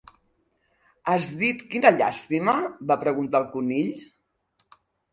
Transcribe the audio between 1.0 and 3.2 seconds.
"Has dit 'Quina llàstima'?", va